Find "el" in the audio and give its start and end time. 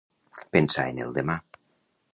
1.07-1.15